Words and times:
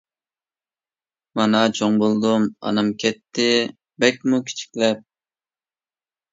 مانا 1.39 1.61
چوڭ 1.81 1.99
بولدۇم، 2.05 2.49
ئانام 2.65 2.91
كەتتى 3.05 3.47
بەكمۇ 4.05 4.43
كىچىكلەپ. 4.51 5.09